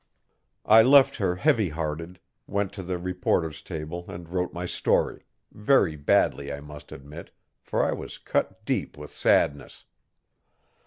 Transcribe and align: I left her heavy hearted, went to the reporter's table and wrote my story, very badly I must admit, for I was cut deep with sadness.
I 0.65 0.81
left 0.81 1.17
her 1.17 1.35
heavy 1.35 1.69
hearted, 1.69 2.19
went 2.47 2.73
to 2.73 2.81
the 2.81 2.97
reporter's 2.97 3.61
table 3.61 4.05
and 4.07 4.27
wrote 4.29 4.51
my 4.51 4.65
story, 4.65 5.25
very 5.51 5.95
badly 5.95 6.51
I 6.51 6.59
must 6.59 6.91
admit, 6.91 7.29
for 7.61 7.83
I 7.85 7.91
was 7.91 8.17
cut 8.17 8.65
deep 8.65 8.97
with 8.97 9.11
sadness. 9.11 9.85